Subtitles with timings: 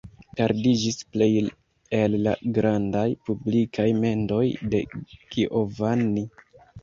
[0.37, 1.27] Perdiĝis plej
[1.97, 4.41] el la grandaj publikaj mendoj
[4.75, 4.81] de
[5.37, 6.27] Giovanni.